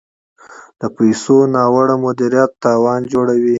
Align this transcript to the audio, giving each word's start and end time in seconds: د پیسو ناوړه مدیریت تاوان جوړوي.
د 0.79 0.81
پیسو 0.97 1.35
ناوړه 1.53 1.95
مدیریت 2.05 2.51
تاوان 2.63 3.01
جوړوي. 3.13 3.49